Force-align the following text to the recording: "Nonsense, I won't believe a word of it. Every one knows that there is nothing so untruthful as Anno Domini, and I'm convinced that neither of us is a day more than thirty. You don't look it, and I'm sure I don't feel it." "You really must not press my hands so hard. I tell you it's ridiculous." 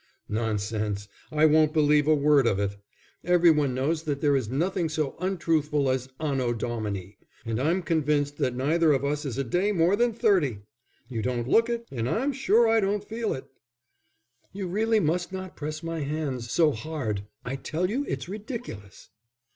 "Nonsense, 0.29 1.07
I 1.31 1.45
won't 1.45 1.73
believe 1.73 2.07
a 2.07 2.15
word 2.15 2.47
of 2.47 2.57
it. 2.57 2.75
Every 3.23 3.51
one 3.51 3.75
knows 3.75 4.01
that 4.05 4.19
there 4.19 4.35
is 4.35 4.49
nothing 4.49 4.89
so 4.89 5.15
untruthful 5.19 5.91
as 5.91 6.09
Anno 6.19 6.53
Domini, 6.53 7.19
and 7.45 7.59
I'm 7.61 7.83
convinced 7.83 8.37
that 8.37 8.55
neither 8.55 8.93
of 8.93 9.05
us 9.05 9.25
is 9.25 9.37
a 9.37 9.43
day 9.43 9.71
more 9.71 9.95
than 9.95 10.11
thirty. 10.11 10.61
You 11.07 11.21
don't 11.21 11.47
look 11.47 11.69
it, 11.69 11.85
and 11.91 12.09
I'm 12.09 12.33
sure 12.33 12.67
I 12.67 12.79
don't 12.79 13.07
feel 13.07 13.35
it." 13.35 13.45
"You 14.51 14.67
really 14.67 14.99
must 14.99 15.31
not 15.31 15.55
press 15.55 15.83
my 15.83 15.99
hands 15.99 16.49
so 16.51 16.71
hard. 16.71 17.27
I 17.45 17.55
tell 17.55 17.87
you 17.87 18.03
it's 18.09 18.27
ridiculous." 18.27 19.09